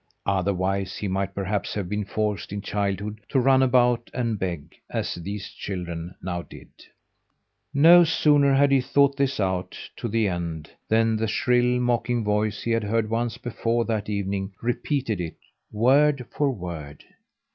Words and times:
Otherwise, 0.25 0.97
he 0.97 1.07
might 1.07 1.35
perhaps 1.35 1.75
have 1.75 1.87
been 1.87 2.03
forced 2.03 2.51
in 2.51 2.59
childhood 2.59 3.21
to 3.29 3.39
run 3.39 3.61
about 3.61 4.09
and 4.15 4.39
beg, 4.39 4.73
as 4.89 5.13
these 5.13 5.49
children 5.49 6.15
now 6.23 6.41
did. 6.41 6.69
No 7.71 8.03
sooner 8.03 8.55
had 8.55 8.71
he 8.71 8.81
thought 8.81 9.15
this 9.15 9.39
out 9.39 9.77
to 9.97 10.07
the 10.07 10.27
end 10.27 10.71
than 10.89 11.17
the 11.17 11.27
shrill, 11.27 11.79
mocking 11.79 12.23
voice 12.23 12.63
he 12.63 12.71
had 12.71 12.83
heard 12.85 13.11
once 13.11 13.37
before 13.37 13.85
that 13.85 14.09
evening 14.09 14.53
repeated 14.59 15.21
it, 15.21 15.37
word 15.71 16.25
for 16.35 16.49
word. 16.51 17.03